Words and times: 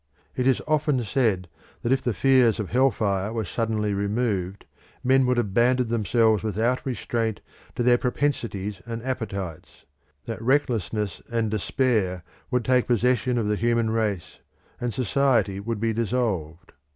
It 0.35 0.47
is 0.47 0.63
often 0.67 1.03
said 1.03 1.47
that 1.83 1.91
if 1.91 2.01
the 2.01 2.15
fears 2.15 2.59
of 2.59 2.71
hell 2.71 2.89
fire 2.89 3.31
were 3.31 3.45
suddenly 3.45 3.93
removed 3.93 4.65
men 5.03 5.27
would 5.27 5.37
abandon 5.37 5.89
themselves 5.89 6.41
without 6.41 6.83
restraint 6.83 7.39
to 7.75 7.83
their 7.83 7.99
propensities 7.99 8.81
and 8.87 9.03
appetites; 9.03 9.85
that 10.25 10.41
recklessness 10.41 11.21
and 11.31 11.51
despair 11.51 12.23
would 12.49 12.65
take 12.65 12.87
possession 12.87 13.37
of 13.37 13.45
the 13.45 13.55
human 13.55 13.91
race, 13.91 14.39
and 14.79 14.91
society 14.91 15.59
would 15.59 15.79
be 15.79 15.93
dissolved. 15.93 16.71